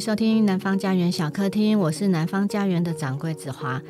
[0.00, 3.82] 收听南方家园小客厅，我是南方家园的掌柜子华。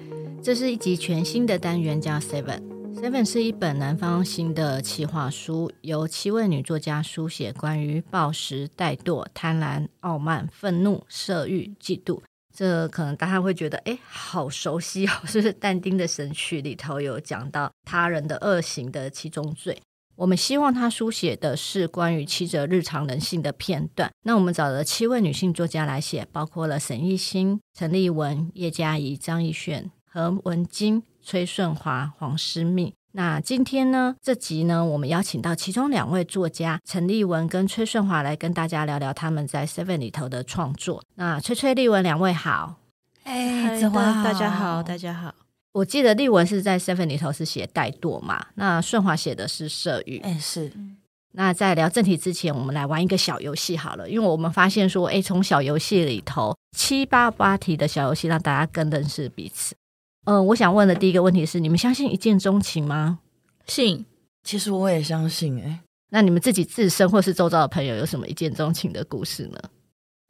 [0.42, 2.60] 这是一集全新的单元，叫 Seven。
[2.96, 12.20] Seven 是一本南方新的企划书，由七位女作家书写关于暴食、怠惰、贪婪、傲慢、愤怒、色欲、嫉妒。
[12.52, 15.52] 这可能大家会觉得，哎，好熟悉哦，是不是？
[15.60, 19.80] 但丁的《神曲》里头有讲到他人的恶行的七宗罪。
[20.20, 24.12] 我们希望他书写的是关于七则日常人性的片段。
[24.24, 32.92] 那我们找了七位女性作家来写，包括了沈亦欣、陈丽文、叶嘉怡、张亦绚、何文金、崔顺华、黄诗密。
[33.12, 41.02] 那今天呢，这集呢，我们邀请到其中两位作家陈立文跟崔顺华来跟大家聊聊他们在 Seven 里头的创作。
[41.14, 42.74] 那崔崔立文两位好，
[43.24, 45.34] 哎，子华，大家好，大家好。
[45.72, 50.18] 我记得丽文是在 Seven 里头是写怠惰嘛，那顺华写的是色欲。
[50.18, 50.72] 哎，是。
[51.32, 59.76] 那在聊正题之前，我们来玩一个小游戏好了，因为我们发现说，哎，从小游戏里头七八八题的小游戏，让大家更认识彼此。
[60.24, 63.20] 嗯、呃，我想问的第一个问题是：你们相信一见钟情吗？
[63.66, 64.04] 信，
[64.42, 65.62] 其实我也相信、欸。
[65.62, 65.80] 哎，
[66.10, 69.60] 那你们自己自身或是周遭的朋友有什么一见钟情的故事呢？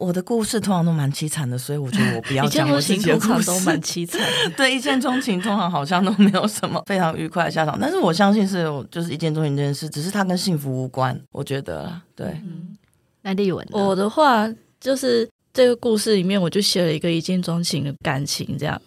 [0.00, 3.28] 我的故事通常都蛮凄惨的，所以我觉得我不要 讲我自己的故事。
[3.28, 4.18] 通常都蛮凄惨。
[4.56, 7.78] 对，一见钟情通常好像都没有什么非常愉快的下场。
[7.78, 11.20] 但是我相信是，就是一见钟情这件事，只是它跟幸福无关。
[11.30, 12.28] 我觉得，对。
[12.28, 12.74] 嗯、
[13.20, 14.48] 那丽文，我的话
[14.80, 18.80] 就是这个故事里面，我就写了一个一见钟情的感情，这样。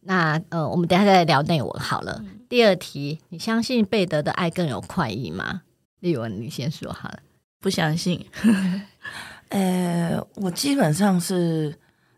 [0.00, 2.20] 那呃，我们等下再来聊内文好了。
[2.24, 5.62] 嗯、第二题，你相信贝德的爱更有快意吗？
[6.00, 7.20] 丽文，你先说好了。
[7.60, 8.24] 不相信。
[9.50, 11.74] 呃，我基本上是，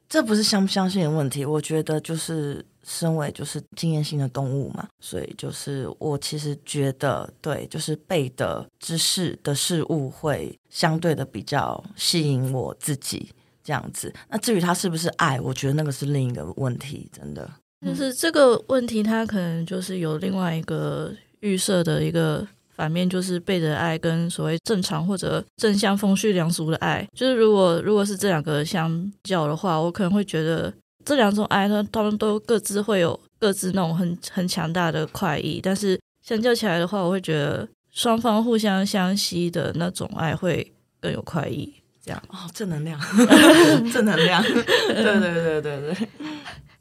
[0.08, 1.44] 这不是相不相信的问题。
[1.44, 13.30] 我觉得就是身为就是经验性的动物嘛，所以就是我其实觉得对，就是背的知识的事物会相对的比较吸引我自己
[13.62, 14.12] 这样子。
[14.28, 17.48] 那至于他是不是爱，我觉得那个是另一个问题，真的。
[17.86, 22.46] 就是这个问题，他可能就是有另外一个预设的一个。
[22.78, 30.72] 反面就是背着爱跟所谓正常或者正向风序良俗的爱，就是如果如果是这两个相较的话，我可能会觉得
[31.04, 41.74] 这两种爱呢，他们都各自会有各自那种很很强大的快意，但是相较起来的话，我会觉得双方互相相吸的那种爱会更有快意。
[42.04, 42.98] 这样哦，正能量，
[43.92, 46.08] 正能量，对对对对对。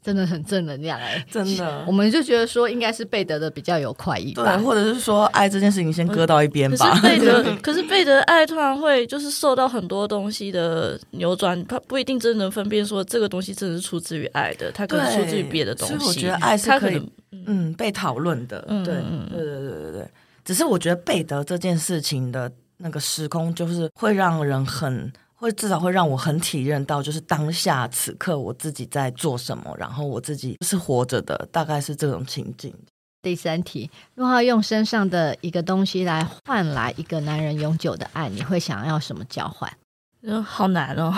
[0.02, 6.90] 真的很正能量哎、欸，真的，我们就觉得说应该是贝德的比较有快意吧，对，或者是说爱这件事情先搁到一边吧。
[6.90, 15.94] 可是贝德， 可是贝德的爱突然会就是受到很多东西的扭转，他不一定真的能分辨说这个东西真的是出自于爱的，他可能出自于别的东西。
[15.96, 17.02] 所以我觉得爱是可以
[17.46, 18.94] 嗯被讨论的，对对
[19.30, 20.08] 对对对对。
[20.44, 25.12] 只是我觉得贝德这件事情的那个时空就是会让人很。
[25.38, 32.74] 会至少会让我很体验到，就是当下此刻我自己在做什么，然后我自己是活着的，大概是这种情境。
[33.22, 39.72] 第三题，如果要用身上的一个东西来换来一个男人永久的爱，你会想要什么交换？
[40.22, 41.14] 嗯，好难哦。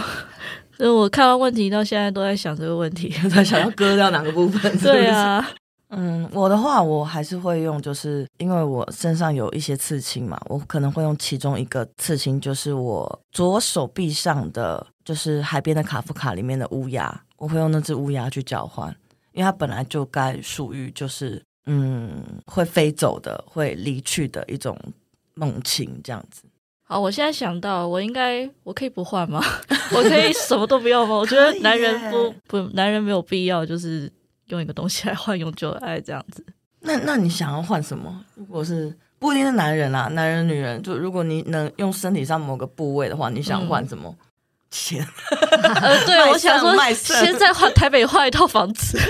[0.77, 4.85] 所 以我看完问题到现在都在想这个问题， 在想要割掉哪个部分 是是？
[4.85, 5.51] 对啊。
[5.93, 18.89] 嗯，我的话我还是会用，就是因为我身上有一些刺青嘛，我可能会用其中一个刺青，就是我左手臂上的，就是海边的卡夫卡里面的乌鸦，我会用那只乌鸦去交换，
[19.33, 24.79] 因为它本来就该属于就是嗯会飞走的、会离去的一种
[25.35, 26.43] 梦情这样子。
[26.85, 29.43] 好，我现在想到，我应该我可以不换吗？
[29.93, 31.17] 我可以什么都不要吗？
[31.17, 34.09] 我觉得男人不不，男人没有必要就是。
[34.51, 36.45] 用一个东西来换永久的爱，这样子。
[36.81, 38.25] 那那你想要换什么？
[38.35, 44.15] 如果是不一定是男人啦，男人女人，就如果你能用身体上某个部位的话，你想换什么？
[44.71, 45.05] 钱？
[45.83, 48.97] 呃，对， 我想说，先在换台北换一套房子。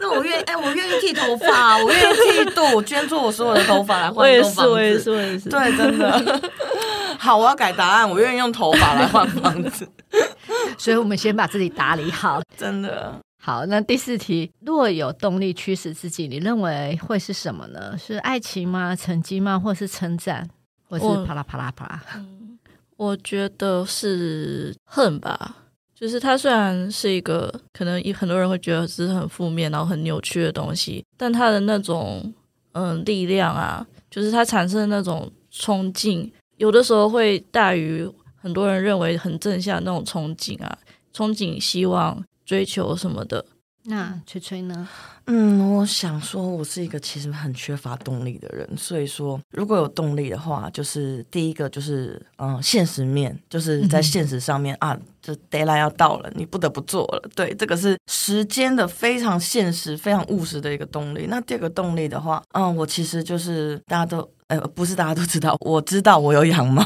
[0.00, 4.68] 那我愿意，哎，我愿意剃头发，我愿意剃度，我捐出我所有的头发来换一套房子。
[4.68, 5.48] 我也是，我也是，我也是。
[5.48, 6.42] 对，真的。
[7.16, 9.88] 好，我要改答案，我愿意用头发来换房子。
[10.78, 13.66] 所以我们先把自己打理好，真的好。
[13.66, 17.96] 那第四题，若有动力驱使自己，你认为会是什么呢？
[17.98, 18.94] 是爱情吗？
[18.94, 19.58] 成绩吗？
[19.58, 20.48] 或是称赞？
[20.88, 22.02] 或是啪啦啪啦啪啦？
[22.16, 22.58] 嗯，
[22.96, 25.56] 我觉得是恨吧。
[25.94, 32.32] 就是它虽然是一个可能很多人会觉得是很负面，然后很扭曲的东西，但它的那种
[32.72, 38.08] 嗯力量啊，就是它产生的那种冲劲，有的时候会大于。
[38.40, 40.78] 很多人认为很正向那种憧憬啊，
[41.14, 43.44] 憧憬、希望、追求什么的，
[43.84, 44.88] 那崔崔呢？
[45.30, 57.22] 嗯，我想说，我是一个其实很缺乏动力的人，所以说如果有动力的话，就是第一个就是嗯，现实面，就是在现实上面、嗯、啊，就 deadline 要到了，你不得不做了。
[57.34, 61.26] 对，这个是时间的非常现实、非常务实的一个动力。
[61.28, 66.82] 那第二个动力的话，嗯，我其实就是大家都，呃，不是大家都知道，我知道我有养猫，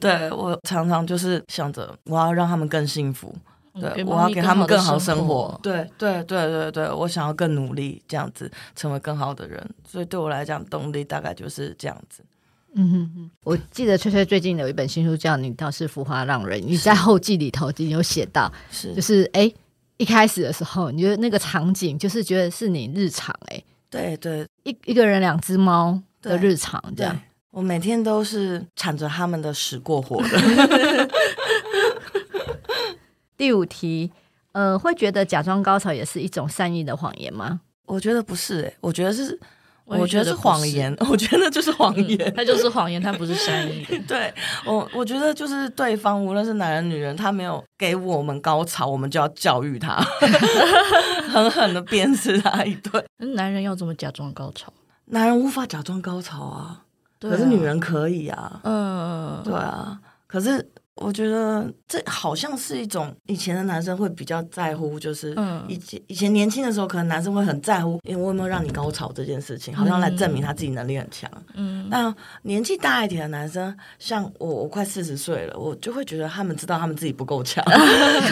[0.00, 3.34] 对，我常常就是想着我要让他们更幸福。
[3.78, 5.60] 对，我要给他们更好生活。
[5.62, 9.62] 对，对，对，对，对，我想要更努力，这样子成为更好的人。
[9.86, 12.24] 所以对我来讲，动力大概就是这样子。
[12.72, 19.52] 嗯哼哼，我记得翠翠最近有一本新书叫《你倒是浮华浪人》，你在后记里头已经有写到，是就是哎，
[19.98, 27.18] 一开始的时候，你觉得那个场景就是觉得是你日常哎，对对，一一个人两只猫的日常这样，
[27.56, 30.30] 我每天都是铲着他们的屎过活的。
[33.34, 34.12] 第五题，
[34.52, 37.62] 呃，会觉得假装高潮也是一种善意的谎言吗？
[37.86, 39.40] 我觉得不是、欸，我觉得是，
[39.86, 43.86] 我觉得是谎言， 我觉得就是谎言，它就是谎言，它不是善意。
[44.06, 44.30] 对
[44.66, 49.96] 我，我觉得就是对方，无论是男人女人，他没有给我们高潮，我们就要教育他，
[51.32, 53.02] 狠狠的鞭笞他一顿。
[53.34, 54.70] 男人要怎么假装高潮？
[55.06, 56.82] 男人无法假装高潮啊，
[57.20, 58.60] 可是女人可以啊。
[58.64, 60.72] 嗯，对啊，可是。
[60.96, 65.36] 我觉得这好像是一种以前的男生会比较在乎，就是
[65.68, 71.30] 以前以前年轻的时候，可能男生会很在乎，因为我有没有让你高潮这件事情，好像来证明他自己能力很强。
[71.52, 77.76] 嗯，那年纪大一点的男生，像我，我快四十岁了，我就会觉得他们知道他们自己不够强， 所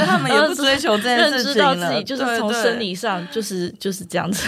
[0.02, 1.52] 以他们也不追求这件事情了。
[1.52, 4.42] 知道自己就是从生理上就是就是这样子。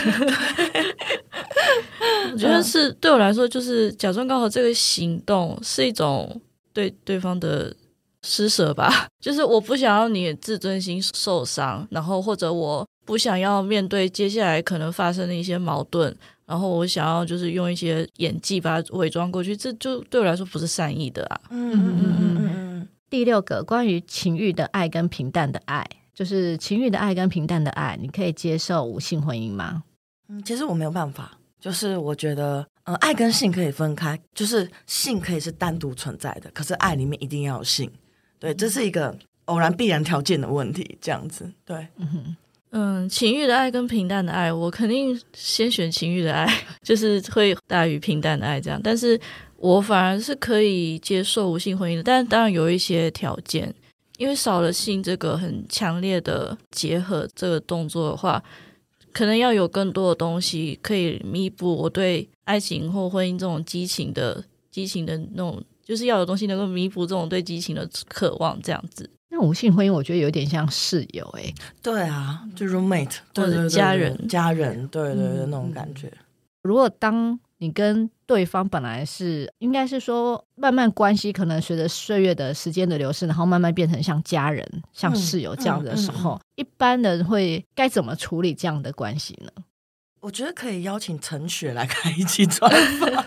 [2.32, 6.40] 我觉得是对我来说，就是假装高潮这个行动是一种
[6.72, 7.76] 对对方的。
[8.26, 16.14] 施舍吧， 就是我不想要你的自尊心受伤，然后或者我不想要面对接下来可能发生的一些矛盾，
[16.44, 21.40] 然后我想要就是用一些演技把它伪装过去，这就对我来说不是善意的啊。
[21.50, 22.88] 嗯嗯嗯嗯嗯。
[23.08, 29.84] 第六个关于情欲的爱跟平淡的爱，就是情欲的爱跟平淡的爱，你可以接受无性婚姻吗？
[30.28, 37.88] 嗯，其实我没有办法，就是我觉得，呃，爱跟性可以分开，就是性可以是单独存在的，可是爱里面一定要有性。
[38.38, 39.16] 对，这是一个
[39.46, 41.50] 偶然必然条件的问题，这样子。
[41.64, 42.36] 对，嗯
[42.70, 46.46] 嗯，情欲的爱跟平淡的爱，我肯定先选情欲的爱，
[46.82, 48.78] 就是会大于平淡的爱这样。
[48.82, 49.18] 但是
[49.56, 53.74] 我反而是可以接受无性婚姻的，但当然有一些条件，
[54.18, 58.42] 因为少了性这个很强烈的结合这个动作的话，
[59.12, 65.62] 可能要有更多的东西可以弥补我对爱情或婚姻这种激情的激情的那种。
[65.86, 69.08] 就是要有东西能够弥补这种对激情的渴望，这样子。
[69.28, 76.12] 那无性婚姻，我觉得有点像室友、欸，哎，对啊，就 roommate，或者家人，家人，对对对，那种感觉。
[76.62, 89.50] 如果当你跟对方本来是，应该是说，慢慢关系可能随着岁月的时间的流逝，然后慢慢变成像家人、像室友这样的时候，嗯嗯嗯、一般人会该怎么处理这样的关系呢？
[90.20, 92.68] 我觉得可以邀请陈雪来开一期专
[92.98, 93.24] 访。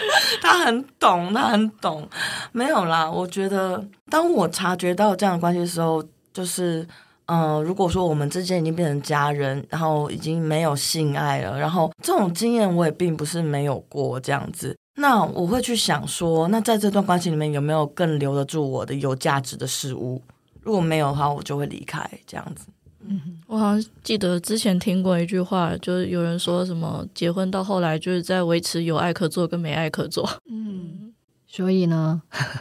[0.42, 2.08] 他很懂，他很懂。
[2.52, 6.02] 没有啦，我觉得当我察觉到这样的关系的时候，
[6.32, 6.86] 就是，
[7.26, 20.22] 嗯、如果说我们之间已经变成家人，然后已经没有性爱了，然后这种经验我也并不是没有过这样子，那我会去想说，那在这段关系里面有没有更留得住我的有价值的事物？
[20.62, 22.66] 如果没有的话，我就会离开这样子。
[23.08, 30.28] 嗯，我好像记得之前听过一句话，就是有人说什么结婚到后来就是在维持有爱可做跟没爱可做。
[30.50, 31.12] 嗯，
[31.46, 32.20] 所以呢，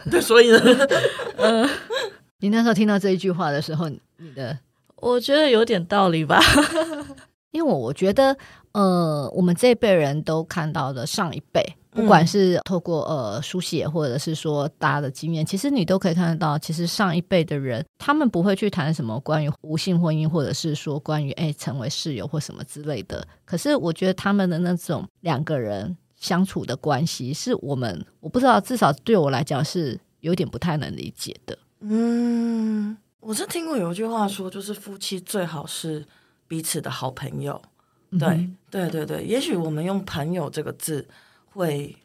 [0.10, 0.60] 对， 所以呢，
[1.38, 1.70] 嗯，
[2.40, 4.58] 你那时候听到这一句话的时候，你的
[4.96, 6.40] 我觉得有点道理吧，
[7.52, 8.36] 因为我我觉得，
[8.72, 11.62] 呃，我们这一辈人都看到的上一辈。
[11.98, 23.28] 不管是透过呃书写，或者是说大家的经验，其实你都可以看得到，其实上一辈的人，他们不会去谈什么关于无性婚姻，或者是说关于哎成为室友或什么之类的。
[23.44, 31.58] 可是我觉得他们的那种两个人相处的关系，是我们我不知道，至少对我来讲是有点不太能理解的。
[31.80, 36.06] 嗯，我是听过有一句话说，就是夫妻最好是
[36.48, 37.60] 彼此的好朋友。
[38.20, 41.08] 对，嗯、对对对，也许我们用朋友这个字。
[41.58, 41.98] 会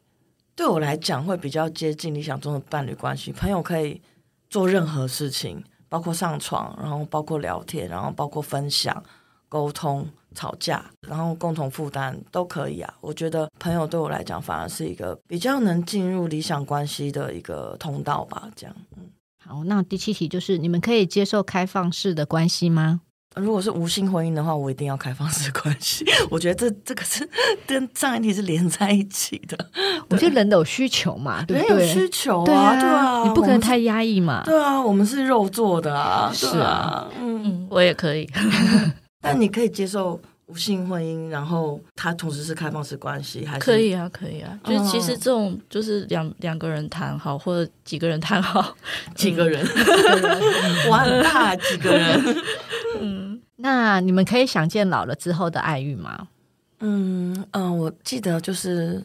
[0.55, 3.31] 对我来讲会比较接近理想中的伴侣关系。
[3.31, 4.01] 朋友可以
[4.49, 9.05] 做任何事情，包括上床，然后包括聊天，然后包括分享、
[9.51, 12.95] 沟通、吵架，然后共同负担都可以啊。
[13.03, 18.51] 我觉得朋友对我来讲反而是一个比较能进入理想关系的一个通道吧。
[18.57, 19.11] 这样，嗯，
[19.45, 23.03] 好，那第七题就是你们可以接受开放式的关系吗？
[23.37, 26.05] 如果是无性婚姻的话，我一定要开放式关系。
[26.31, 27.29] 我觉得这这个是
[27.67, 29.57] 跟上一题是连在一起的。
[30.11, 31.77] 我觉得人都有需求嘛，对不对？
[31.77, 34.43] 人有需求啊，对啊，对啊，你不可能太压抑嘛。
[34.45, 38.29] 对啊，我们是肉做的啊，是啊，嗯，我也可以。
[39.21, 40.21] 但你可以接受
[40.53, 44.09] 无性婚姻，然后它同时是开放式关系，还是可以啊？
[44.13, 44.59] 可以啊。
[44.65, 48.77] 就是其实这种就是两两个人谈好，或者几个人谈好，
[49.17, 49.67] 几个人，
[50.91, 52.37] 我很大，几个人。
[53.01, 56.29] 嗯，那你们可以想见老了之后的爱欲吗？
[56.81, 59.03] 嗯嗯，我记得就是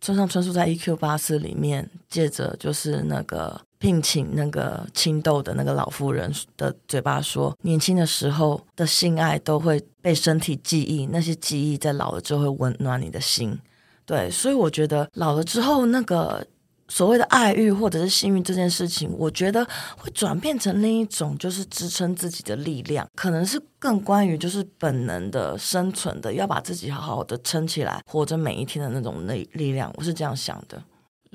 [0.00, 0.94] 村上春树在《E.Q.
[0.96, 13.58] 八四》里面，借着就是那个聘请那个青豆的那个老妇人的嘴巴说，年轻的时候的性爱都会被身体记忆，那些记忆在老了之后会温暖你的心。
[14.04, 16.46] 对，所以我觉得老了之后那个。
[16.88, 19.66] 所谓的爱欲或者是性欲这件事情，我觉得
[19.96, 29.92] 会转变成另一种，就是支撑自己的力量，可能是更关于就是本能的生存的，要把自己好好的撑起来，活着每一天的那种力力量。
[29.96, 30.80] 我是这样想的。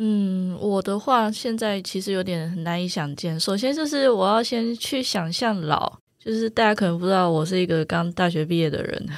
[0.03, 3.39] 嗯，我的话现在其实有点难以想见。
[3.39, 9.09] 首先就是我要先去想象老，就是大家可能不知道，我是一个刚大学毕业的人。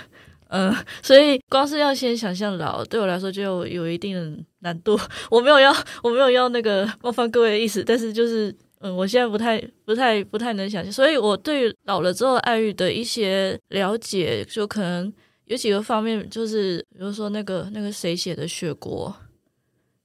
[0.49, 4.99] 嗯，所以光是要先想象老，对我来说就有，一定的难度。
[5.31, 5.73] 我没有要，
[6.03, 10.91] 我没有要那个冒犯各位的意思，但是就是，嗯，我现在不太、不太、不太能想象。
[10.91, 15.11] 所以我对于老了之后爱欲的一些了解，就可能
[15.45, 19.15] 有几个方面，就是比如说那个那个谁写的《雪国》，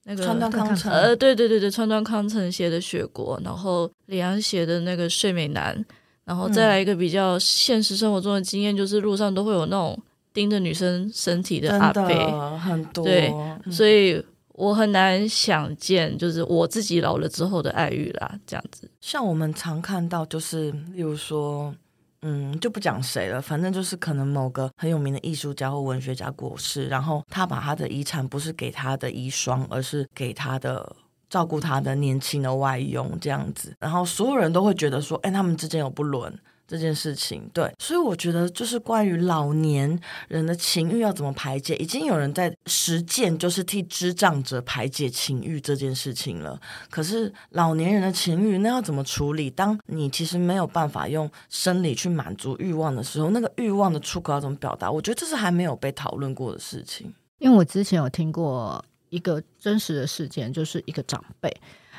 [0.08, 5.76] 那个川端康成，呃，对对对对，川端康成写的《雪国》，然后李安写的那个《睡美男》，
[6.24, 9.96] 然后再来一个比较现实生活中的经验，就是路上都会有那种。
[10.34, 13.28] 盯着女生身体的阿伯很多，对，
[13.64, 14.22] 嗯、所以
[14.52, 18.88] 我很难想见，就是我自己老了之后的爱欲啦，这样子。
[19.00, 21.74] 像我们常看到，就是例如说，
[22.22, 30.96] 嗯，就不讲谁了，反正就是可能某个很有名的艺术家或文学家过世，然后他把他的遗产不是给他的遗孀，而是给他的
[31.30, 36.36] 照顾他的年轻的外佣这样子，然后所有人都会觉得说，哎，他们之间有不伦。
[36.68, 39.98] 这件事情，对，所以我觉得就是关于老年
[40.28, 46.60] 人的情欲要怎么排解，已经有人在实践，就是替智障者排解情欲这件事情了。
[46.90, 49.48] 可是老年人的情欲，那要怎么处理？
[49.48, 54.90] 当你其实没有办法用生理去满足欲望的时候，那个欲望的出口要怎么表达？
[54.90, 57.10] 我觉得这是还没有被讨论过的事情。
[57.38, 61.50] 因为我之前有听过一个真实的事件，就是一个长辈。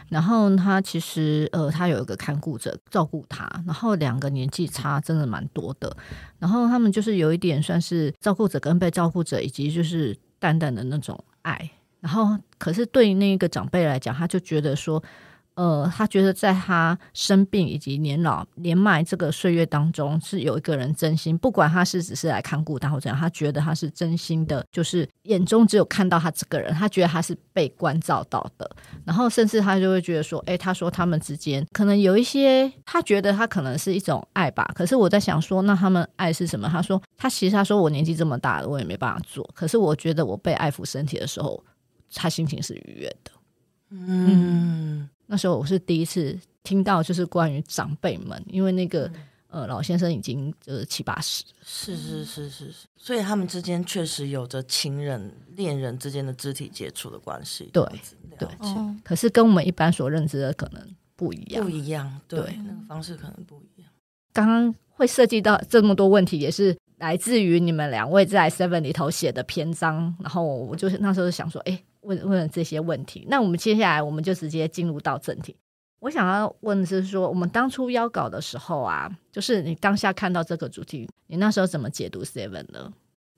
[0.10, 5.96] 然后他其实呃，他有一个看顾者照顾他，然后两个年纪差真的蛮多的。
[6.40, 11.70] 然后他们就是有一点算是照顾者跟被照顾者，以及就是淡淡的那种爱。
[12.00, 15.02] 然后可是对那个长辈来讲，他就觉得说。
[15.60, 28.72] 呃，他觉得在他生病以及年老年迈这个岁月当中，是有一个人真心，不管他是只是来看顾他或怎样，他觉得他是真心的，就是眼中只有看到他这个人，他觉得他是被关照到的。
[29.04, 34.72] 然后甚至他就会觉得说，哎，他说他们之间可能有一些，他觉得他可能是一种爱吧。
[34.74, 36.70] 可是我在想说，那他们爱是什么？
[36.70, 39.46] 他说他其实他说我年纪这么大了，我也没办法做。
[39.54, 41.62] 可是我觉得我被爱抚身体的时候，
[42.14, 43.32] 他心情是愉悦的。
[43.90, 44.49] 嗯。
[45.40, 49.08] 时候我是第一次听到，就是关于长辈们，因为那个、
[49.48, 57.70] 嗯、呃老先生已经就是七八十，是是是是是，所以他们之间确实有着情人、恋人之间的肢体接触的关系。
[57.72, 57.84] 对
[58.38, 58.48] 对，
[59.04, 63.90] 可是跟我们一般所认知的可能不一样，不一样，对，对那个方式可能不一样。
[64.34, 71.82] 刚刚会涉及到这么多问题，也是来自于你们两位在 Seven 里头写的篇章，然后我就是那时候想说，哎。
[72.10, 75.56] 问问了这些问题，那我们接下来我们就直接进入到正题。
[76.00, 82.92] 我想要问的是说，我们当初邀稿的时候啊，就是你当下看到这个主题，你那时候怎么解读 Seven 呢？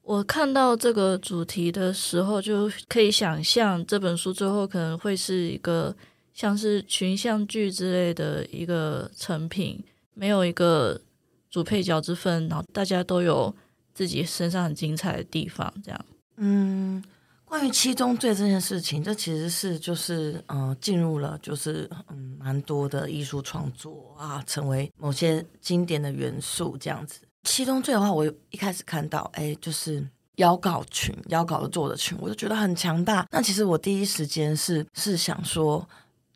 [0.04, 5.96] 我看到这个主题的时候，就可以想象这本书最后可能会是一个
[6.34, 11.02] 像是群像剧之类的一个成品，没有一个
[11.50, 13.54] 主配角之分，然后大家都有
[13.94, 16.06] 自己身上很精彩的地方，这样。
[16.38, 17.04] 嗯。
[17.52, 27.20] 关于七宗罪这件事情，这其实是就是呃进入了就是嗯蛮多的艺术创作啊，成为某些经典的元素这样子。
[27.44, 30.02] 七宗罪的话，我一开始看到哎，就是
[30.38, 33.28] 邀稿群、邀稿的作者群，我就觉得很强大。
[33.30, 35.86] 那其实我第一时间是是想说，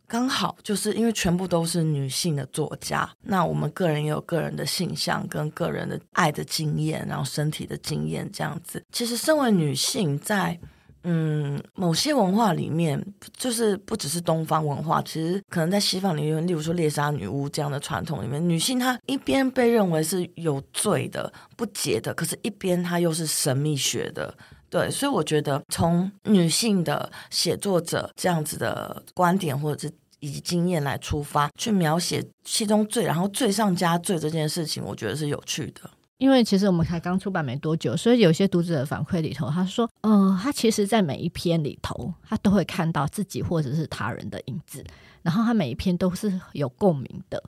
[0.06, 8.84] 刚好就是因为全部都是女性的作家，那我们个人也有个人的性向跟个人的爱的经验，然后身体的经验这样子。
[8.92, 10.60] 其实身为女性在
[11.08, 13.00] 嗯，某些文化里面，
[13.38, 24.36] 就是不只是东方文化，其实可能在西方里面，例如说猎杀女巫这样的传统里面，女性她一边被认为是有罪的、不洁的，可是一边她又是神秘学的。
[24.68, 35.82] 对，所以我觉得从女性的写作者这样子的观点或者是以及经验来出发，去描写其中罪，然后罪上加罪这件事情，我觉得是有趣的。
[36.18, 44.82] 因为其实我们才刚出版没多久，所以有些读者的反馈里头，他说：“嗯、呃，他其实，在每一篇里头，他都会看到自己或者是他人的影子，
[45.22, 47.44] 然后他每一篇都是有共鸣的。”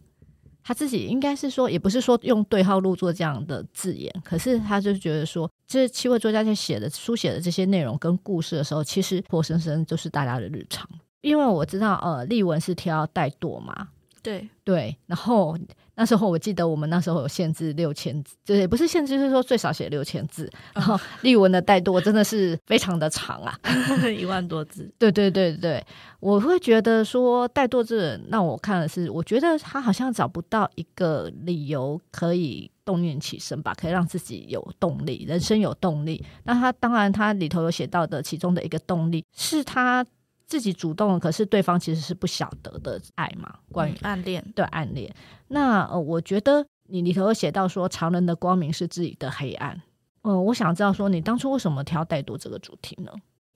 [0.62, 10.86] 他自己应该是说，也不是说用对号入座这样的字眼，可是他就觉得说，这七位作家在写的书写的这些内容跟故事的时候，其实活生生就是大家的日常。
[11.22, 13.88] 因为我知道，呃，丽文是挑怠惰嘛，
[14.22, 15.58] 对对，然后。
[15.98, 20.50] 那时候我记得我们那时候有限制六千字，就是也不是限制，就是说最少写六千字。
[20.74, 23.60] 然后例文的怠惰真的是非常的长啊，
[24.16, 24.90] 一万多字。
[25.00, 25.84] 对对对对，
[26.20, 36.24] 我会觉得说怠惰这人，那我看的是，我觉得他好像找不到一个理由可以动念起身吧，可以让自己有动力，人生有动力。
[36.44, 40.06] 那他当然他里头有写到的其中的一个动力是他。
[40.48, 43.60] 自己主动，可是对方其实是不晓得的爱嘛？
[43.70, 45.14] 关于、嗯、暗恋，对暗恋。
[45.50, 49.76] 那呃，我觉得你里头有写到说，常人的光明是自己的黑暗。
[50.22, 53.12] 嗯、呃，我想知道说，你当初为什么挑怠惰这个主题呢？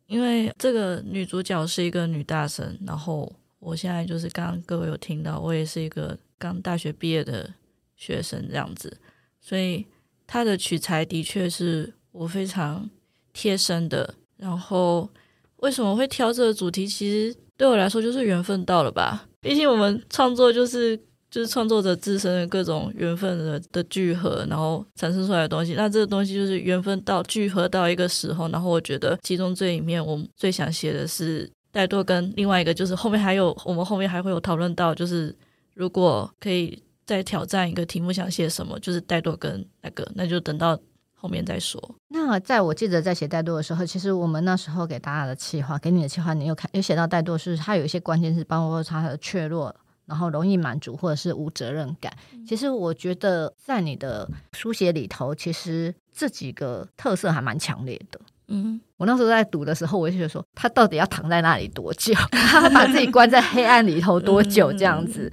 [0.08, 7.50] 因为这个女主角是一个女大生，然后我现在就是刚刚各位有听到，我也是一个刚大学毕业的
[7.96, 8.98] 学生这样子，
[9.40, 9.88] 所以
[10.28, 12.90] 她的取材的确是我非常
[13.32, 15.10] 贴身的，然后。
[15.62, 16.88] 为什么会挑这个主题？
[16.88, 19.26] 其实对我来说就是缘分到了吧。
[19.40, 20.98] 毕竟我们创作就是
[21.30, 25.74] 就是创作者自身的各种缘分的的聚合，然后产生出来的东西。
[25.76, 35.36] 那这个东西就是缘分到聚合到一个时候，然后我觉得其中最里面，我最想写的是怠惰，跟另外一个就是后面还有我们后面还会有讨论到，就是
[35.76, 40.80] 如果可以再挑战一个题目，想写什么，就是怠惰跟那个，那就等到。
[41.22, 41.80] 后面再说。
[42.08, 49.76] 那在我记得在写怠惰的时候，其实我们那时候给大家的企划，给你的企划，你有看有写到怠惰是它有一些关键是包括它的怯弱，
[50.08, 52.12] 然后容易满足或者是无责任感。
[52.48, 58.20] 其实我觉得在你的书写里头，其实这几个特色还蛮强烈的。
[58.48, 62.16] 嗯，我那时候在读的时候，我就觉得说他到底要躺在那里多久？
[62.34, 64.74] 他把自己关在黑暗里头多久？
[64.74, 65.32] 这样子。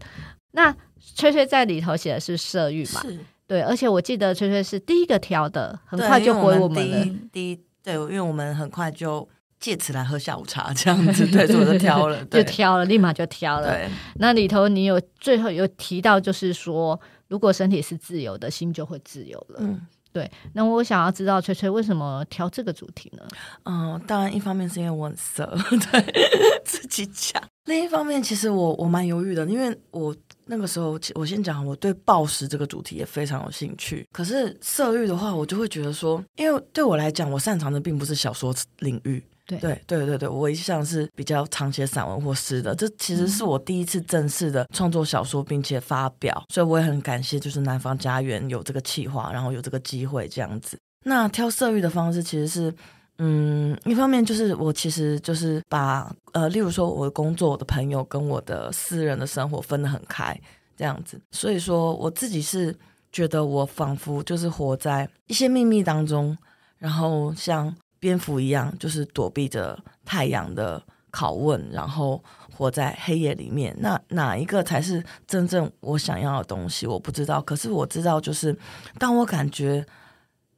[0.52, 0.74] 那
[1.14, 3.02] 翠翠在里头写的是色欲嘛？
[3.48, 3.54] 是。
[3.54, 7.02] 对，而且我记得崔崔是第一个挑的，很快就回我们了。
[7.02, 9.26] 第一，第一，对，因为我们很快就
[9.58, 13.72] 借此来喝下午茶，这样子，对，所以我就挑了， 就挑了，立马就挑了。
[13.72, 19.60] 对，那里头你有最后有提到，就是说，如果身体是自由的，心就会自由了。
[19.60, 19.80] 嗯，
[20.12, 20.30] 对。
[20.52, 23.22] 那我想要知道崔崔为什么挑这个主题呢？
[23.64, 25.50] 嗯，当然一方面是因为我很色，
[25.90, 27.42] 对，自己讲。
[27.64, 30.14] 另一方面，其实我我蛮犹豫的，因为我。
[30.48, 34.06] 那个时候，我先讲，我对暴食这个主题也非常有兴趣。
[34.12, 39.22] 可是色欲的话，我就会觉得说，因为对我来讲，我擅长的并不是小说领域。
[39.46, 42.74] 对对对对对，我一向是比较常写散文或诗的。
[42.74, 50.78] 这其实是我第一次正式的创作小说，并且发表，所以我也很感谢，就是南方家园有这个企划，然后有这个机会这样子。
[51.04, 52.74] 那挑色欲的方式，其实是。
[53.20, 60.40] 嗯，一方面就是我其实就是把呃，例如说我的工作、我的朋友跟我的私人的生活分得很开，
[60.76, 61.20] 这样子。
[61.32, 62.72] 所以说我自己是
[63.10, 66.38] 觉得我仿佛就是活在一些秘密当中，
[66.78, 72.22] 然后像蝙蝠一样，就是躲避着太阳的拷问，然后
[72.56, 73.76] 活在黑夜里面。
[73.80, 76.86] 那哪一个才是真正我想要的东西？
[76.86, 77.42] 我不知道。
[77.42, 78.56] 可是我知道，就是
[78.96, 79.84] 当我感觉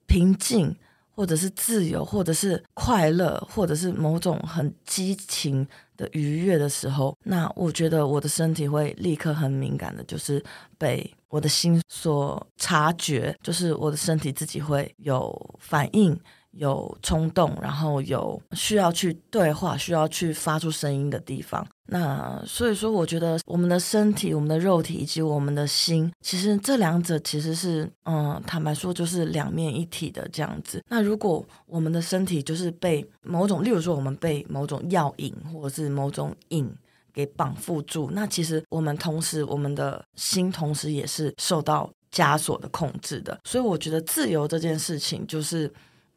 [0.06, 0.76] 平静。
[1.20, 10.42] 或者是自由，或者是快乐，或者是某种很激情的愉悦的时候，那我觉得我的身体会立刻很敏感的，就是
[10.78, 16.18] 被我的心所察觉，就是我的身体自己会有反应。
[16.52, 21.66] 有冲动，然后有需要去对话、需要去发出声音的地方。
[21.86, 30.82] 那所以说，我觉得我们的身体、我们的肉体以及我们的心，其实这两者其实是，嗯，坦白说，就是两面一体的这样子。
[30.88, 36.72] 那如果我们的身体就是被某种，例如说我们被某种药瘾或者是某种瘾
[37.12, 43.40] 给绑缚住，那其实我们同时，我们的心同时也是受到枷锁的控制的。
[43.44, 45.72] 所以我觉得自由这件事情就是。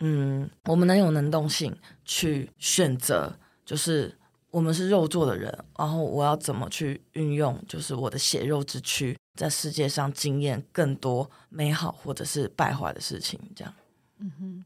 [0.06, 3.34] 嗯，我们能有能动性去选择，
[3.66, 4.14] 就是
[4.52, 13.74] 我们是肉做的人，然后我要怎么去运用，就是我的血肉之躯，在世界上经验更多美好或者是败坏的事情，这样。
[14.20, 14.66] 嗯哼，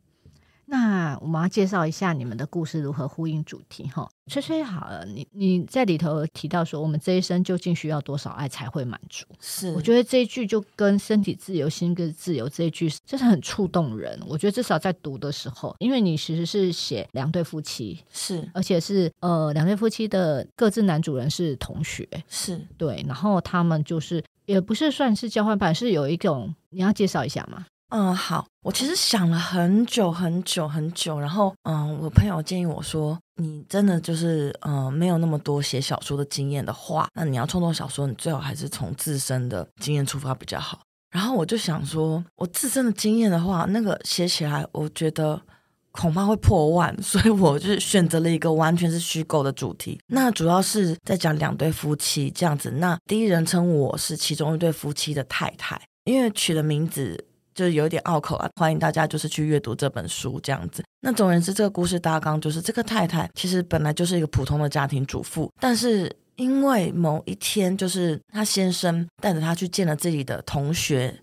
[0.69, 4.08] 那我们要介绍一下你们的故事如何呼应主题哈。
[4.30, 9.25] 崔崔好了，你你在里头提到说，我们这一生究竟需要多少爱才会满足？
[9.39, 14.21] 是，我觉得这一句就跟身体自由、心跟自由这一句真的很触动人。
[14.27, 27.65] 我觉得至少在读的时候，因为你其实是写两对夫妻，是，而且是呃两对夫妻的各自男主人是同学，是对，然后他们就是也不是算是交换版，是有一种你要介绍一下吗？
[27.89, 40.80] 嗯，好，我其实想了很久很久很久，然后嗯，我朋友建议我说，你真的就是嗯没有那么多写小说的经验的话，那你要创作小说，你最好还是从自身的经验出发比较好。
[41.12, 45.41] 然后我就想说，我自身的经验的话，那个写起来，我觉得
[45.91, 49.97] 恐怕会破万， 所以我就选择了一个完全是虚构的主题。
[50.08, 52.69] 那主要是在讲两对夫妻这样子。
[52.69, 57.23] 那第一人称我是其中一对夫妻的太太，因为取的名字。
[57.58, 60.84] 就是有一点拗口啊，欢迎大家就是去阅读这本书这样子。
[61.02, 71.20] 那总而言之，这个故事大纲就是这个太太其实本来就是一个普通的家庭主妇，但是因为某一天，就是她先生带着她去见了自己的同学，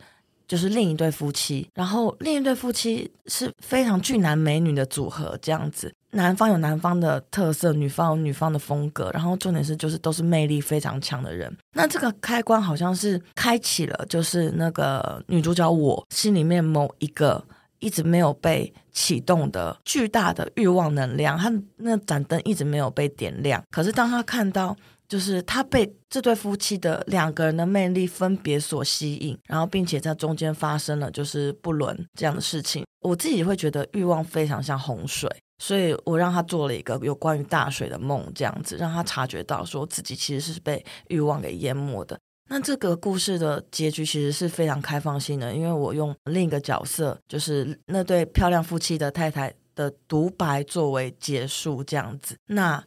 [0.48, 5.94] 就是另一对夫妻，然后另一对夫妻是非常俊男美女的组合这样子。
[6.14, 11.54] 男方有男方的特色，女方有女方的风格，然后重点是就是都是魅力非常强的人。
[11.72, 17.44] 那这个开关好像是开启了，就是那个女主角我心里面某一个
[17.80, 23.62] 一直没有被启动的巨大的欲望能量，她那盏灯一直没有被点亮。
[23.70, 24.76] 可是当她看到。
[25.06, 32.84] 就是他被这对夫妻的两个人的魅力分别所吸引，然后并且在中间发生了就是不伦这样的事情。
[33.00, 35.30] 我自己会觉得欲望非常像洪水，
[35.64, 42.18] 所以我让他做了一个有关于大水的梦，这样子让他察觉到说自己其实是被欲望给淹没的。
[42.50, 52.36] 那这个故事的结局其实是非常开放性的，因为我用另一个角色，就是那对漂亮夫妻的太太的独白作为结束，这样子。
[52.48, 52.84] 那。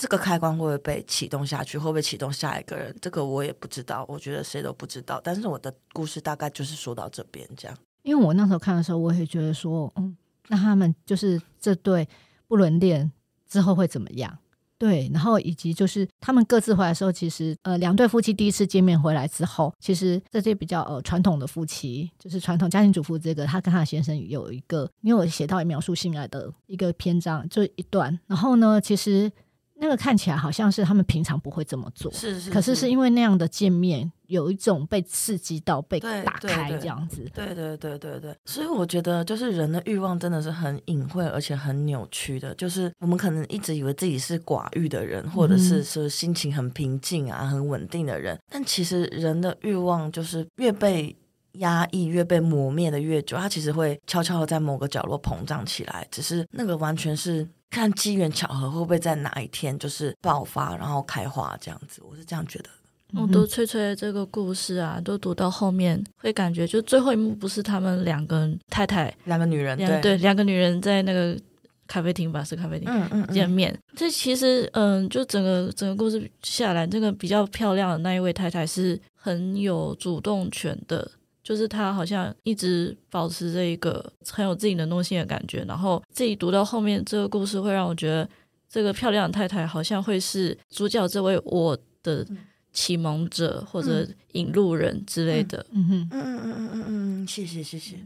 [0.00, 1.76] 这个开关会不会被启动下去？
[1.76, 2.96] 会不会启动下一个人？
[3.02, 5.20] 这个我也不知道，我觉得谁都不知道。
[5.24, 7.76] 但是我的故事大概就是说到这边这样。
[8.04, 12.08] 因为我那时候看的时候，我也觉得说，嗯，那他们就是这对
[12.46, 13.10] 不伦恋
[13.48, 14.38] 之后会怎么样？
[14.78, 28.18] 对，然后以及就是他们各自回来的时候，其实呃，两对夫妻第一次见面回来之后，其实这些比较呃传统的夫妻，就是传统家庭主妇，这个他跟他的先生有一个，因为我写到描述性爱的一个篇章，就一段。
[28.26, 29.30] 然后呢，其实。
[29.80, 37.24] 那个看起来好像是他们平常不会这么做，是是，是，可是是因为那样的见面，有一种被刺激到、被打开这样子。
[37.32, 42.52] 对对对对对，所以我觉得就是人的欲望真的是很隐晦而且很扭曲的。
[42.56, 51.14] 就是我们可能一直以为自己是寡欲的人，或者是是心情很平静啊、很稳定的人，但其实人的欲望就是越被
[51.52, 56.04] 压抑、越被磨灭的越久，它其实会悄悄的在某个角落膨胀起来。
[56.10, 57.46] 只是那个完全是。
[57.70, 62.70] 看机缘巧合会不会在哪一天就是爆发，然后开花这样子，我是这样觉得。
[63.14, 71.34] 我读崔崔的这个故事啊，都读到后面会感觉，就最后一幕不是他们两个太太，两个女人，两对两个女人在那个
[71.86, 73.74] 咖啡厅吧，是咖啡厅，嗯嗯，见面。
[73.96, 81.10] 这其实，嗯，就整个整个故事下来，这个比较漂亮的那一位太太是很有主动权的。
[81.48, 88.28] 就是他好像一直保持着一个很有自己能动性的感觉，然后自己读到后面这个故事会让我觉得，
[88.68, 92.26] 这个漂亮的太太好像会是主角这位我的
[92.70, 95.64] 启蒙者或者引路人之类的。
[95.70, 96.84] 嗯嗯嗯嗯嗯嗯
[97.22, 97.96] 嗯，谢谢谢谢。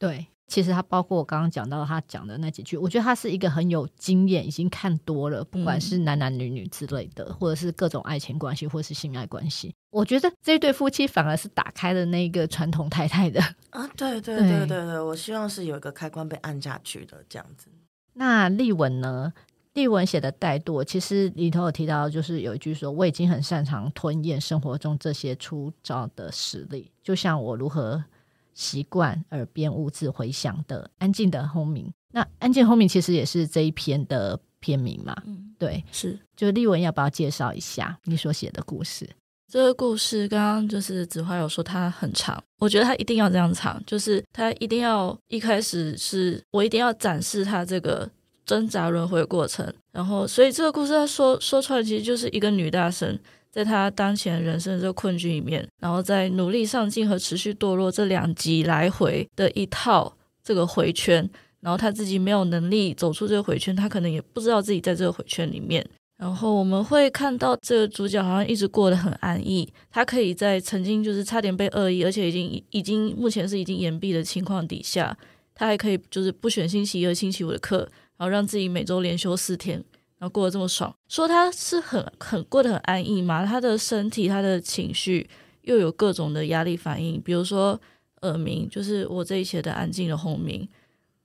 [0.00, 0.26] 对。
[0.48, 9.72] 其实他包括我刚刚讲到他讲的那几句，我觉得他是一个很有经验，已经看多了，不管是男男女女之类的，或者是各种爱情关系，或是性爱关系。
[9.90, 17.68] 我觉得这一对夫妻反而是打开了那个传统太太的啊，对 对对对对，对，我希望是有一个开关被按下去的这样子。
[18.14, 19.32] 那丽文呢？
[19.74, 28.02] 丽文写的怠惰，其实里头有提到，就是有一句说，我已经很擅长吞咽生活中这些粗糙的实力，就像我如何。
[28.60, 35.16] 习惯耳边兀自回响的安静的轰鸣，那安静轰鸣其实也是这一篇的篇名嘛？
[35.24, 36.18] 嗯，对，是。
[36.36, 39.08] 就丽文要不要介绍一下你所写的故事？
[39.50, 48.06] 这个故事刚刚就是子华有说它很长，我觉得它一定要这样长，就是它一定要一开始是我一定要展示它这个
[48.44, 53.18] 挣扎轮回过程，然后所以这个故事它说说出来其实就是一个女大生。
[53.50, 61.28] 在他当前人生的这个困局里面，然后在努力上进和持续堕落这两极来回的一套这个回圈，
[61.60, 65.84] 然后他自己没有能力走出这个回圈，他可能也不知道自己在这个回圈里面。
[66.16, 75.16] 然后我们会看到这个主角好像一直过得很安逸，他可以在曾经就是差点被恶意，而且已经已经目前是已经延毕的情况底下。
[75.54, 77.78] 他还可以就是不选星期一和星期五的课，
[78.16, 79.82] 然后让自己每周连休四天，
[80.20, 80.94] 然后过得这么爽。
[81.08, 85.28] 说他是很很过得很安逸嘛，他的身体、他的情绪
[85.62, 87.80] 又有各种的压力反应，比如说
[88.20, 90.68] 耳鸣，就是我这一切的安静的轰鸣。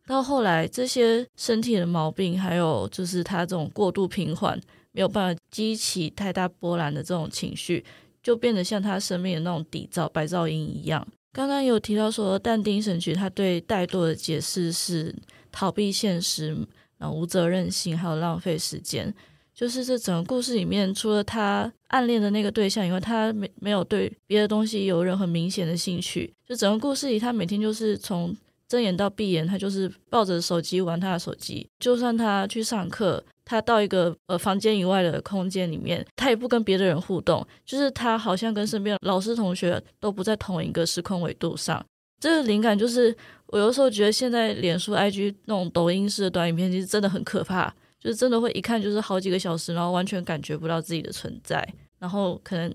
[0.07, 4.59] 到后来，这些身体的毛病，还有就是他这种过度平缓，
[4.91, 7.83] 没有办法激起太大波澜的这种情绪，
[8.23, 11.05] 就变得像他生命的那种底噪、白噪音一样。
[11.33, 15.13] 刚刚有提到说，但丁神曲他对怠惰的解释是
[15.51, 16.55] 逃避现实，
[16.97, 19.13] 然后无责任心，还有浪费时间。
[19.53, 26.33] 就是这整个故事里面，除了他暗恋的那个对象以外，他没没有对别的东西有任何明显的兴趣。
[26.45, 28.35] 就整个故事里，他每天就是从
[28.67, 31.65] 睁眼到闭眼，他就是抱着手机玩他的手机。
[31.79, 37.47] 就算他去上课，他到一个呃房间以外的空间里面，他也不跟别的人互动。
[37.65, 41.81] 就是他好像跟身边老师同学都不在同一个时空维度上。
[42.19, 43.15] 这个灵感就是
[43.47, 47.73] 我有时候觉得现在脸书、IG 那种抖音式的短影片，其实真的很可怕。
[47.97, 52.71] 就是真的会一看就是好几个小时，然后完全感觉不到自己的存在，然后可能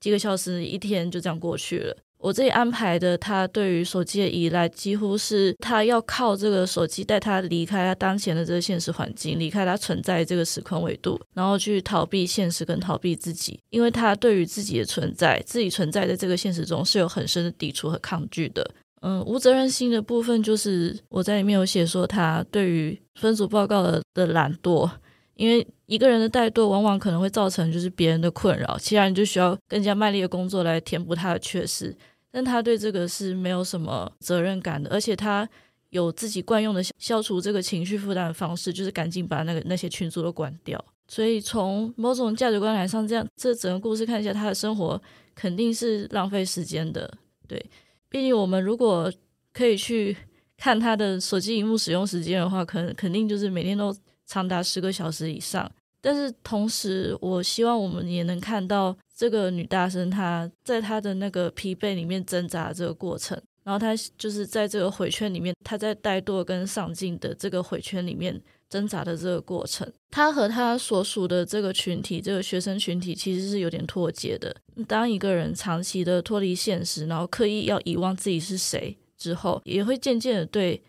[0.00, 1.96] 几个小时、一天就这样过去了。
[2.22, 18.70] 我这里安排的，他对于手机的依赖，几乎是他要靠这个手机带他离开他当前的这个现实环境，离开他存在这个时空维度，然后去逃避现实跟逃避自己，因为他对于自己的存在，自己存在在这个现实中是有很深的抵触和抗拒的。
[19.00, 24.88] 嗯，无责任心的部分就是我在里面有写说，他对于分组报告的的懒惰，
[25.34, 31.92] 因为一个人的怠惰往往可能会造成就是别人的困扰，其他人就需要更加卖力的工作来填补他的缺失。
[32.32, 35.46] 但他对这个是没有什么责任感的，而且他
[35.90, 40.82] 有自己惯用的消除这个情绪负担的方式，就是赶紧把那个那些群组都关掉。
[41.06, 45.00] 所以从某种价值观来上，这样这整个故事看一下，他的生活
[45.34, 47.12] 肯定是浪费时间的。
[47.46, 47.62] 对，
[48.08, 49.12] 毕竟我们如果
[49.52, 50.16] 可以去
[50.56, 55.70] 看他的手机荧幕使用时间的话，可能肯定就是每天都长达十个小时以上。
[56.00, 58.96] 但是同时，我希望我们也能看到。
[59.22, 74.56] 这个女大生，她在她的那个疲惫里面挣扎的这个过程，然后她就是在这个回圈里面，她在怠惰跟上进的这个回圈里面挣扎的这个过程，她和她所属的这个群体，这个学生群体其实是有点脱节的。
[74.88, 80.82] 当一个人长期的脱离现实，然后刻意要遗忘自己是谁之后，也会渐渐的对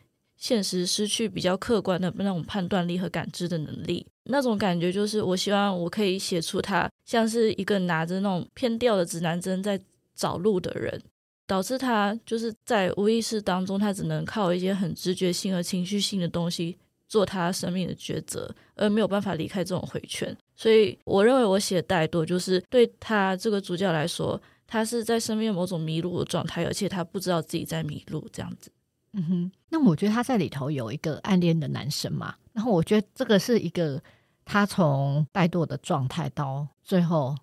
[0.44, 4.06] 现实失去比较客观的那种判断力和感知的能力。
[4.26, 9.80] 那种感觉就是，我希望我可以写出他像是一个拿着那种偏掉的指南针在
[10.14, 11.02] 找路的人，
[11.48, 16.78] 导致他就是在无意识当中，他只能靠一些很直觉性和情绪性的东西
[17.08, 20.36] 做他生命的抉择，而没有办法离开这种回圈。
[20.58, 28.70] 所以，我认为我写怠惰，就是对他这个主角来说，他是在生命某种迷路的状态，而且他不知道自己在迷路，这样子。
[29.14, 34.02] 嗯哼，那我觉得他在里头有一个暗恋的男生嘛，然后我觉得这个是一个
[34.44, 37.36] 他从怠惰的状态到最后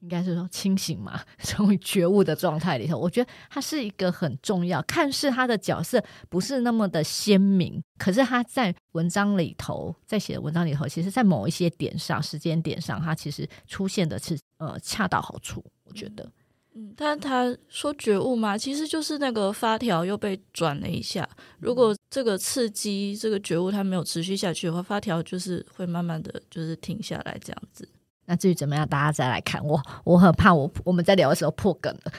[0.00, 4.82] 应该是说清醒嘛， 成为觉悟的状态里头，我觉得他是一个很重要。
[4.82, 16.28] 看似他的角色不是那么的鲜明，可是他在文章里头，在写的文章里头，其实在某一些点上、时间点上，他其实出现的是呃恰到好处，我觉得。
[16.96, 21.28] 但他说觉悟嘛，其实就是那个发条又被转了一下。
[21.58, 27.86] 如果这个刺激、这个觉悟它没有持续下去的话，发条就是会慢慢的就是停下来这样子。
[28.24, 29.62] 那至于怎么样，大家再来看。
[29.64, 32.12] 我我很怕我我们在聊的时候破梗了。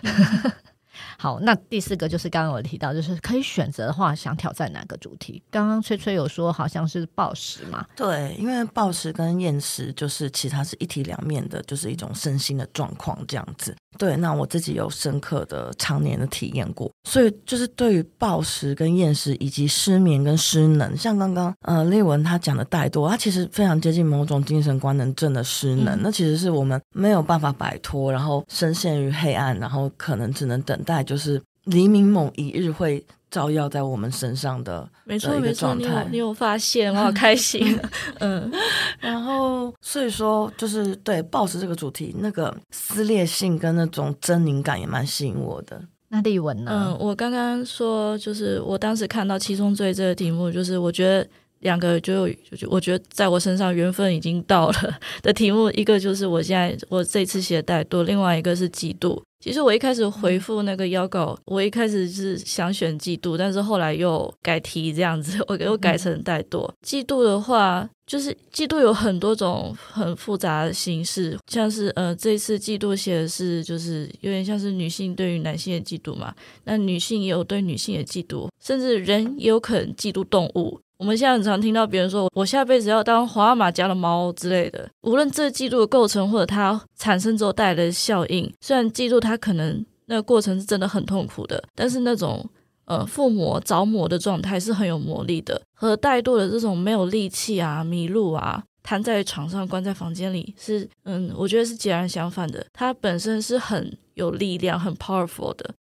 [1.18, 5.42] 好，那第四个就是刚刚我提到，就是可以选择的话，想挑战哪个主题？
[5.50, 7.86] 刚刚崔崔有说好像是暴食嘛？
[7.96, 13.76] 对，因为暴食跟厌食就是其实是一体两面的，就是一种身心的状况这样子。
[14.00, 37.80] 对，那我自己有深刻的常年的体验过，所以就是对于暴食跟厌食以及失眠跟失能，像刚刚呃丽文他讲的怠惰，他其实非常接近某种精神官能症的失能，嗯、那其实是我们没有办法摆脱，然后深陷于黑暗，然后可能只能等待，就是黎明某一日会照耀在我们身上的，没错没错，你有你有发现，我好开心。
[38.20, 38.52] 嗯，
[39.00, 45.82] 然后所以说就是对暴食这个主题，那个撕裂性跟那种狰狞感也蛮吸引我的。
[46.10, 46.72] 那丽文呢？
[46.72, 51.28] 嗯，我刚刚说就是我当时看到七宗罪这个题目，就是我觉得
[51.62, 54.76] 两个就就我觉得在我身上缘分已经到了
[55.24, 59.20] 的题目，一个就是我现在我这次写的怠惰，另外一个是嫉妒。
[59.44, 66.72] 其实我一开始回复那个邀稿，我一开始是想选嫉妒，但是后来又改题这样子， 我又改成怠惰。
[66.82, 80.80] 嫉妒的话，就是嫉妒有很多种很复杂的形式，像是呃，这次嫉妒写的是就是有点像是女性对于男性的嫉妒嘛，那女性也有对女性的嫉妒，甚至人也有可能嫉妒动物。
[80.98, 84.90] 我们现在很常听到别人说：“我下辈子要当皇阿玛家的猫”之类的。
[85.02, 92.48] 无论这嫉妒的构成或者它产生之后带来的效应，虽然嫉妒它可能那个过程是真的很痛苦的，但是那种
[92.86, 95.62] 呃附魔着魔的状态是很有魔力的。
[95.74, 102.66] 和怠惰的这种没有力气啊、迷路啊、瘫在床上、关在房间里，是嗯，我觉得是截然相反的。
[102.72, 105.74] 它本身是很有力量、很 powerful 的。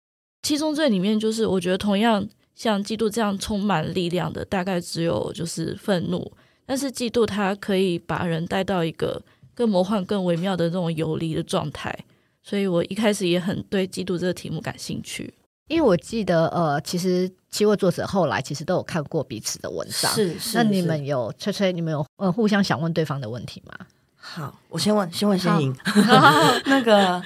[0.43, 2.27] 七宗罪里面，就是我觉得同样。
[2.55, 6.31] 像嫉妒这样充满力量的，大概只有就是愤怒。
[6.65, 9.21] 但是嫉妒它可以把人带到一个
[9.55, 11.97] 更魔幻、更微妙的这种游离的状态。
[12.43, 15.33] 所以我一开始也很对嫉妒这个题目感兴趣。
[15.69, 20.13] 因为我记得，呃，其实七位作者后来其实都有看过彼此的文章。
[20.13, 20.57] 是是。
[20.57, 23.87] 那你们有吹吹，你们有呃互相想问对方的问题吗？
[24.17, 25.75] 好，我先问，先问先赢。
[26.67, 27.23] 那个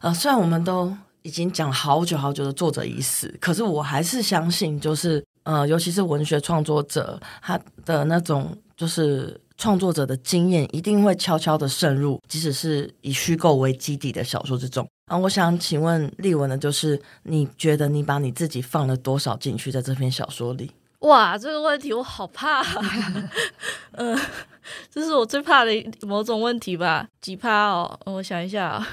[0.00, 0.96] 呃，虽然我们都。
[1.22, 14.88] 已经讲好久好久的作者已死，可是我还是相信，就是呃，尤其是文学创作者，他的那种就是创作者的经验，一定会悄悄的渗入，即使是以虚构为基底的小说之中。
[15.06, 20.70] 啊，我想请问俐文的，就是你觉得你把你自己放了多少进去在这篇小说里？
[21.00, 22.62] 哇，这个问题我好怕，
[23.92, 24.20] 嗯、 呃，
[24.90, 27.08] 这是我最怕的某种问题吧？
[27.20, 27.98] 几怕哦？
[28.04, 28.86] 我想一下。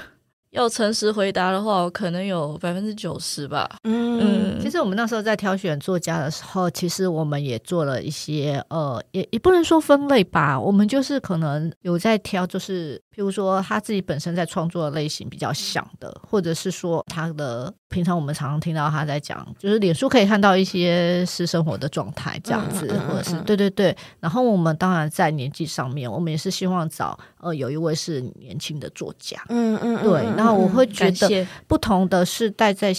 [0.50, 3.68] 要诚实回答的话，我可能有百分之九十吧。
[3.84, 13.00] 嗯，嗯，其实我们那时候在挑选作家的时候，其实我们也做了一些，呃，也也不能说分类吧，我们就是可能有在挑，就是。
[13.18, 23.96] 比如说他自己本身在创作的类型比较像的，或者是说他的平常我们常常听到他在讲，就是脸书可以看到一些私生活的状态这样子，嗯嗯嗯、或者是对对对。
[24.20, 30.22] 然后我们当然在年纪上面，我们也是希望找呃有一位是年轻的作家，嗯嗯，对。
[30.36, 32.94] 然后我会觉得不同的世代在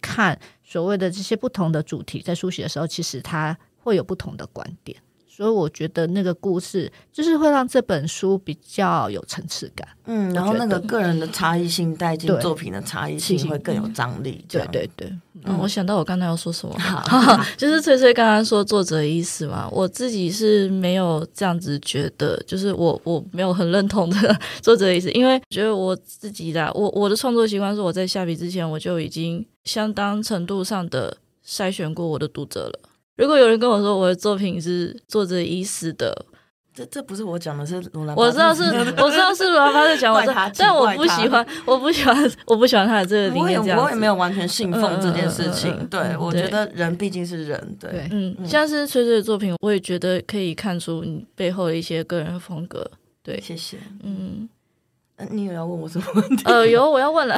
[0.00, 4.98] 看所谓的这些不同的主题在书写的时候，其实他会有不同的观点。
[5.40, 14.44] 所以我觉得那个故事就是会让这本书比较有层次感，嗯，然后那个个人的差异性带进作品的差异性会更有张力。
[14.46, 15.10] 对对对，
[15.44, 16.76] 嗯，我想到我刚才要说什么
[17.56, 31.16] 就是翠翠刚刚说作者的意思嘛，我自己是没有这样子觉得，就是我我没有很认同的 作者的意思，因为觉得我自己的我我的创作习惯是我在下笔之前我就已经相当程度上的
[31.48, 32.89] 筛选过我的读者了。
[33.20, 36.24] 如果有人跟我说我的作品是作者已死的，
[36.74, 38.16] 这这不是我讲的，是罗兰。
[38.16, 43.76] 我知道是，我知道是罗兰巴特讲，我知道，但我不喜欢，我不喜欢，我不喜欢他的这个理念。
[43.76, 45.76] 我也没有完全信奉这件事情。
[45.78, 47.76] 嗯、对、嗯，我觉得人毕竟是人。
[47.78, 52.90] 对，对嗯，像是崔崔的作品，我也觉得可以看出你背后的一些个人风格。
[53.22, 53.76] 对，谢谢。
[54.02, 54.48] 嗯。
[55.30, 56.44] 你有要问我什么问题？
[56.46, 57.36] 呃，有，我要问了，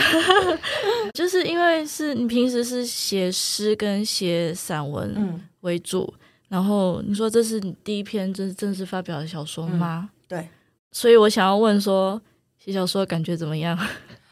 [1.14, 6.20] 就是因为是你平时是写诗跟写散文为主，嗯，
[6.50, 10.08] 然后你说这是你第一篇正正式发表的小说吗？
[10.12, 10.48] 嗯，对，
[10.92, 12.20] 所以我想要问说，
[12.58, 13.76] 写小说感觉怎么样？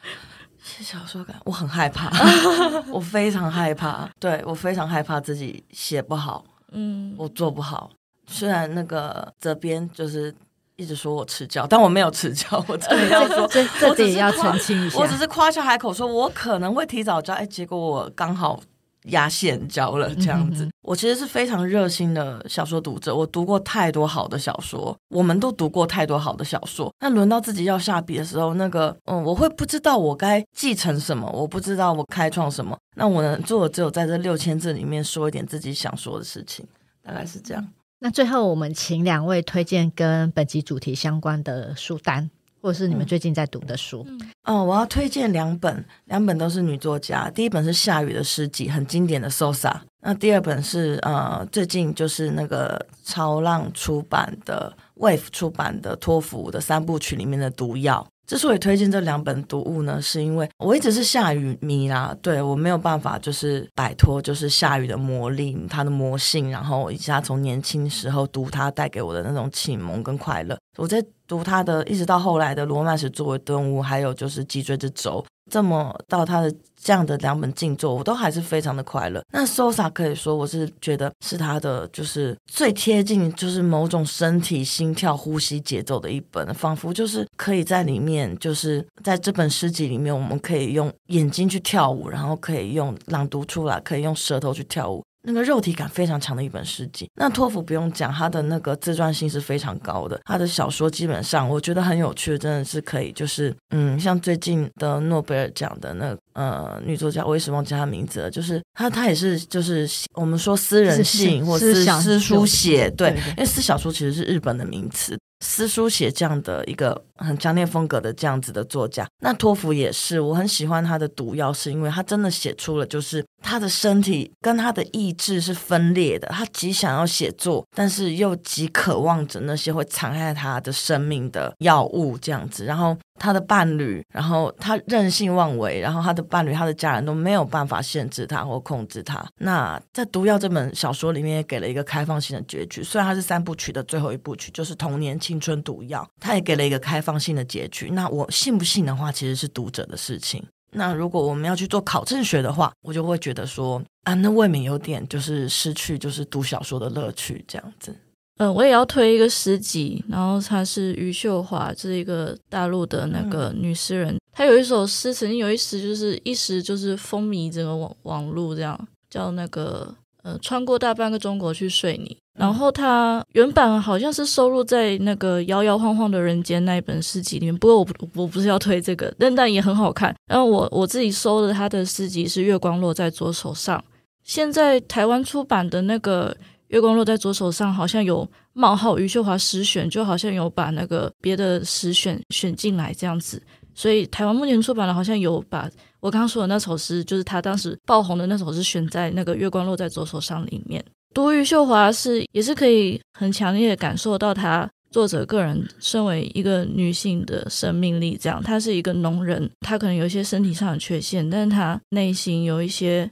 [0.62, 2.10] 写小说感，我很害怕，
[2.92, 7.90] 我非常害怕，对，我非常害怕自己写不好，嗯，我做不好。
[8.26, 10.34] 虽然那个责编就是。
[10.76, 12.64] 一直说我迟交，但我没有迟交。
[12.66, 14.98] 我真的要说，这这点要澄清一下。
[14.98, 18.58] 我只是夸下海口，说我可能会提早交，哎，结果我刚好
[19.04, 20.64] 压线交了这样子。
[20.64, 26.92] 嗯、我其实是非常热心的小说读者，我读过太多好的小说，我们都读过太多好的小说。
[27.00, 32.76] 那轮到自己要下笔的时候，那个嗯，我会不知道我该继承什么，我不知道我开创什么。
[32.96, 36.66] 那我能做的只有在这六千字里面说一点自己想说的事情，
[37.02, 37.66] 大概是这样。
[38.02, 42.30] 那最后，我们请两位推荐跟本集主题相关的书单，
[42.60, 44.04] 或者是你们最近在读的书。
[44.08, 47.30] 嗯，哦，我要推荐两本，两本都是女作家。
[47.30, 49.72] 第一本是夏雨的诗集，很经典的《Sosa》。
[50.02, 58.06] 那第二本是呃，最近就是那个超浪出版的 Wave 出版的托福的三部曲里面的《毒药》。
[58.30, 70.56] 之所以推荐这两本读物呢，是因为我一直是下雨迷啦，对，我没有办法就是摆脱就是下雨的魔力，它的魔性，然后以及他从年轻时候读它带给我的那种启蒙跟快乐。
[70.78, 79.22] 我在读它的，一直到后来的《罗曼史作为顿悟》，还有就是《脊椎之轴》，这么到他的这样的两本静坐，我都还是非常的快乐。
[79.32, 95.02] 那 Sosa 可以说，我是觉得是他的就是最贴近就是某种身体心跳呼吸节奏的一本，仿佛就是可以在里面，就是在这本诗集里面，我们可以用眼睛去跳舞，然后可以用朗读出来，可以用舌头去跳舞。
[95.22, 97.08] 那个肉体感非常强的一本诗集。
[97.16, 100.20] 那托福不用讲，他的那个自传性是非常高的。
[100.24, 115.18] 他的小说基本上，我觉得很有趣，真的是可以，就是嗯，像最近的诺贝尔奖的那呃女作家，我一时忘记她名字了，就是她，她也是就是我们说私人性或私私书写，对，因为私小说其实是日本的名词。
[115.42, 132.96] 私书写这样的一个很强烈风格的这样子的作家，那托福也是，我很喜欢他的毒药，是因为他真的写出了，就是他的身体跟他的意志是分裂的，他极想要写作，但是又极渴望着那些会残害他的生命的药物这样子，然后。
[133.22, 139.22] 他的伴侣，然后他任性妄为，然后他的伴侣、他的家人都没有办法限制他或控制他。
[139.40, 147.90] 那在《毒药》这本小说里面也给了一个开放性的结局，虽然它是三部曲的最后一部曲，就是童年青春毒药，他也给了一个开放性的结局。
[147.90, 150.42] 那我信不信的话，其实是读者的事情。
[150.72, 157.94] 那如果我们要去做考证学的话，我就会觉得说啊，那未免有点就是失去就是读小说的乐趣这样子。
[158.38, 164.16] 嗯，我也要推一个诗集，然后她是余秀华，这是一个大陆的那个女诗人。
[164.32, 172.16] 她有一首诗，曾经有一时就是一时就是风靡整个网网络，这样叫那个呃，穿过大半个中国去睡你。
[172.40, 180.14] 然后他原版好像是收录在那个摇摇晃晃的人间那一本诗集里面，不过我不我不是要推这个，但但也很好看。
[180.26, 183.78] 然后我我自己收的他的诗集是《月光落在左手上》，
[184.24, 186.36] 现在台湾出版的那个。
[186.70, 193.42] 月光落在左手上，好像有冒号余秀华诗选，就好像有把那个别的诗选选进来这样子。
[193.74, 195.68] 所以台湾目前出版的，好像有把
[195.98, 200.80] 我刚刚说的那首诗，就是他当时爆红的那首诗，选在那个月光落在左手上里面。
[201.12, 208.18] 读余秀华是也是可以很强烈的感受到他作者个人身为一个女性的生命力。
[208.20, 213.10] 这样，她是一个农人，她可能有一些身体上的缺陷，但是她内心有一些。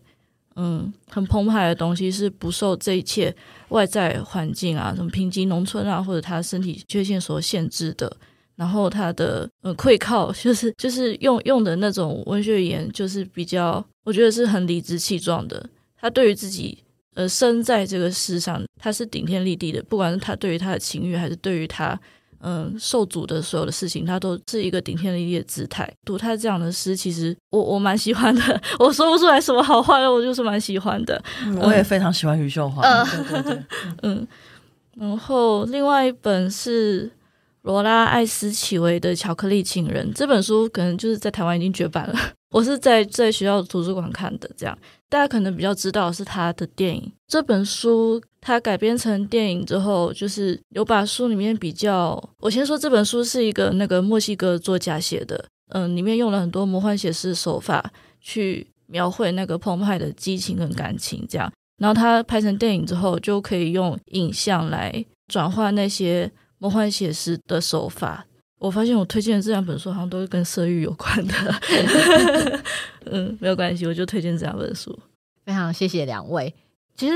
[0.60, 3.32] 嗯，很澎湃的东西是不受这一切
[3.68, 8.12] 外在环境啊，什么贫瘠农村啊，或者他身体缺陷所限制的。
[8.56, 15.64] 然后他的呃，愧靠就是 就是用用的那种文学语言，就是比较，我觉得是很理直气壮的。
[15.96, 16.76] 他对于自己
[17.18, 21.98] 呃生在这个世上，他是顶天立地的，不管是他对于他的情欲，还是对于他。
[22.40, 25.92] 嗯，受阻的所有的事情，他都是一个顶天立地的姿态。
[26.04, 28.62] 读他这样的诗，其实我我蛮喜欢的。
[28.78, 31.20] 我说不出来什么好话的，我就是蛮喜欢的。
[31.44, 32.80] 嗯、我也非常喜欢余秀华。
[32.80, 33.62] 嗯，对对对。
[34.02, 34.28] 嗯，
[34.94, 37.10] 然后另外一本是
[37.62, 42.14] 罗拉艾斯奇维的《巧克力情人》这本书，可能就是在台湾已经绝版了。
[42.54, 44.78] 我是在在学校图书馆看的，这样
[45.08, 47.12] 大家可能比较知道是他的电影。
[47.26, 48.22] 这本书。
[48.40, 52.16] 它改编成电影之后，就是有把书里面比较。
[52.38, 61.52] 我先说这本书是一个那个墨西哥作家写的，嗯，里面用了很多魔幻写实手法去描绘那个澎湃的激情跟感情，这样。
[61.78, 68.24] 然后它拍成电影之后，就可以用影像来转换那些魔幻写实的手法。
[68.58, 71.34] 我发现我推荐的这两本书好像都是跟色欲有关的，
[73.06, 74.98] 嗯，没有关系，我就推荐这两本书。
[75.44, 76.54] 非常谢谢两位。
[76.96, 77.14] 其实。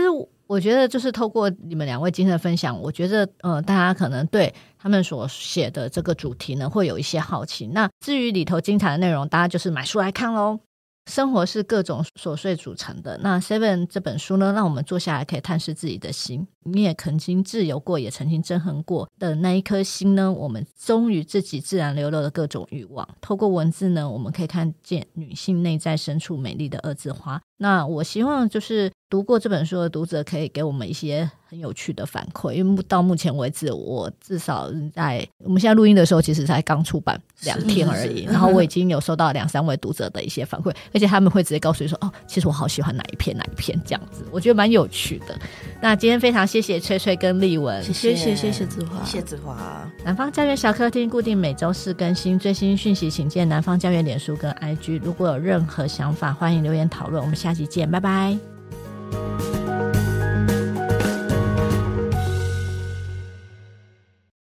[0.48, 7.68] 我觉得就是透过你们两位今天的分享，我觉得呃，大家可能对他们所写的这个主题呢，会有一些好奇。
[7.68, 10.60] 那至于里头精彩的内容，大家就是买书来看喽。
[11.06, 13.18] 生活是各种琐碎组成的。
[13.22, 16.46] 那 Seven 这本书呢，让我们坐下来可以探视自己的心。
[16.64, 20.32] 你也曾经自由过，也曾经憎恨过的那一颗心呢？
[20.32, 23.08] 我们忠于自己自然流露的各种欲望。
[23.20, 27.42] 透过文字呢，我们可以看见女性内在深处美丽的二字花。
[27.58, 31.30] 那我希望就是读过这本书的读者可以给我们一些。
[31.52, 38.24] 很有趣的反馈，因为到目前为止，我至少在我们现在录音的时候，其实才刚出版两天而已。
[38.24, 45.38] 然后我已经有收到两三位读者的一些反馈，而且他们会直接告诉你说：“哦，其实我好喜欢哪一篇哪一篇这样子。”我觉得蛮有趣的。
[45.82, 49.86] 那今天非常谢谢翠翠跟丽文，谢谢谢谢谢子华，谢谢子华。
[50.02, 55.02] 南方家园小客厅固定每周四更新最新讯息，请见南方家园脸书跟 IG。
[55.04, 57.22] 如果有任何想法，欢迎留言讨论。
[57.22, 58.38] 我们下期见，拜拜。